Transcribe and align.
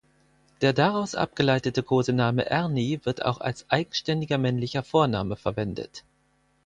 Der 0.61 0.73
daraus 0.73 1.13
abgeleitete 1.13 1.83
Kosename 1.83 2.47
Ernie 2.47 2.99
wird 3.03 3.23
auch 3.23 3.39
als 3.39 3.69
eigenständiger 3.69 4.39
männlicher 4.39 4.81
Vorname 4.81 5.35
verwendet. 5.35 6.03